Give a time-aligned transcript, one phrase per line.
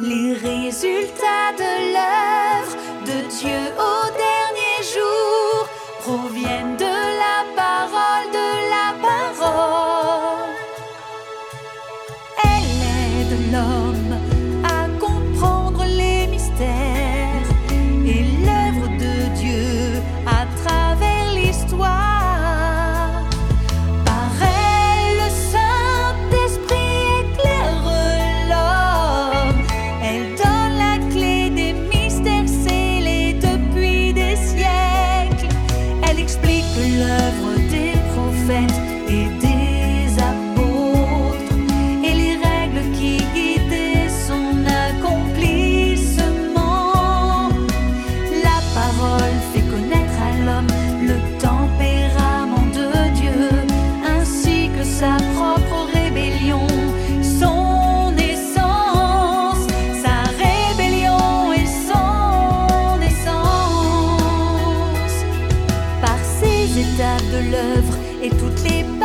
[0.00, 3.93] les résultats de l'œuvre de Dieu.
[68.24, 69.03] et toutes les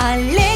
[0.00, 0.47] Alle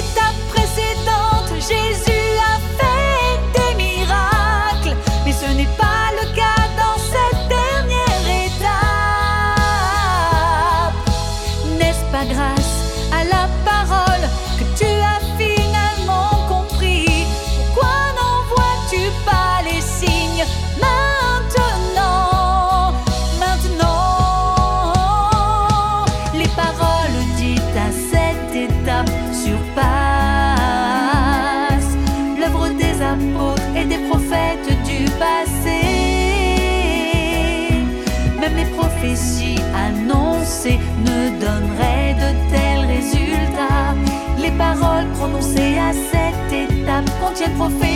[41.07, 43.95] ne donnerait de tels résultats.
[44.39, 47.92] Les paroles prononcées à cette étape contiennent profondément